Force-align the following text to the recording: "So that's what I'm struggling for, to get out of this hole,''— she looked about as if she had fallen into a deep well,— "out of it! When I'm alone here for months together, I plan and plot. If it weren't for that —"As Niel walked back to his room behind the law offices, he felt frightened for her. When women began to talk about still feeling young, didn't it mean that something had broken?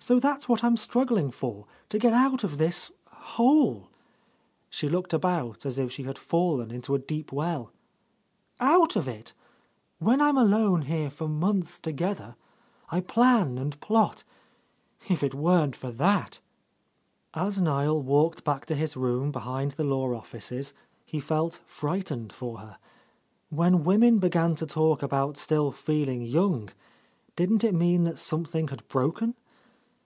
"So 0.00 0.18
that's 0.18 0.48
what 0.48 0.64
I'm 0.64 0.78
struggling 0.78 1.30
for, 1.30 1.66
to 1.90 1.98
get 1.98 2.14
out 2.14 2.42
of 2.42 2.56
this 2.56 2.92
hole,''— 3.08 3.90
she 4.70 4.88
looked 4.88 5.12
about 5.12 5.66
as 5.66 5.76
if 5.76 5.92
she 5.92 6.04
had 6.04 6.16
fallen 6.16 6.70
into 6.70 6.94
a 6.94 6.98
deep 7.00 7.30
well,— 7.30 7.72
"out 8.60 8.96
of 8.96 9.06
it! 9.06 9.34
When 9.98 10.22
I'm 10.22 10.38
alone 10.38 10.82
here 10.82 11.10
for 11.10 11.28
months 11.28 11.78
together, 11.78 12.36
I 12.88 13.00
plan 13.00 13.58
and 13.58 13.78
plot. 13.80 14.24
If 15.10 15.22
it 15.22 15.34
weren't 15.34 15.76
for 15.76 15.90
that 15.90 16.40
—"As 17.34 17.60
Niel 17.60 18.00
walked 18.00 18.44
back 18.44 18.64
to 18.66 18.76
his 18.76 18.96
room 18.96 19.30
behind 19.30 19.72
the 19.72 19.84
law 19.84 20.14
offices, 20.14 20.72
he 21.04 21.20
felt 21.20 21.60
frightened 21.66 22.32
for 22.32 22.58
her. 22.60 22.78
When 23.50 23.84
women 23.84 24.20
began 24.20 24.54
to 24.54 24.66
talk 24.66 25.02
about 25.02 25.36
still 25.36 25.70
feeling 25.70 26.22
young, 26.22 26.70
didn't 27.36 27.64
it 27.64 27.74
mean 27.74 28.04
that 28.04 28.20
something 28.20 28.68
had 28.68 28.86
broken? 28.88 29.34